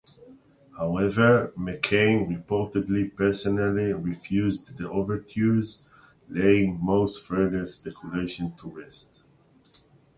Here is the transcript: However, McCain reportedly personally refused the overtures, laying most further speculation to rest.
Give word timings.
However, 0.79 1.53
McCain 1.55 2.27
reportedly 2.43 3.13
personally 3.15 3.93
refused 3.93 4.75
the 4.79 4.89
overtures, 4.89 5.83
laying 6.27 6.83
most 6.83 7.23
further 7.23 7.67
speculation 7.67 8.55
to 8.57 8.67
rest. 8.67 9.21